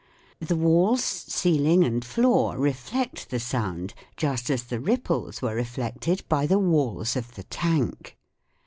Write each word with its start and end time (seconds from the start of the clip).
The 0.39 0.55
walls, 0.55 1.03
ceiling, 1.03 1.83
and 1.83 2.03
floor 2.03 2.57
reflect 2.57 3.29
the 3.29 3.39
sound 3.39 3.93
just 4.17 4.49
as 4.49 4.63
the 4.63 4.79
ripples 4.79 5.43
were 5.43 5.53
reflected 5.53 6.23
by 6.27 6.47
the 6.47 6.57
walls 6.57 7.15
of 7.15 7.35
the 7.35 7.43
tank. 7.43 8.17